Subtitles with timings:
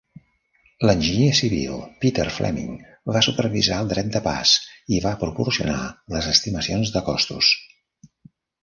[0.89, 2.73] L'enginyer civil Peter Fleming
[3.17, 4.55] va supervisar el dret de pas
[4.97, 5.79] i va proporcionar
[6.17, 7.57] les estimacions de costos.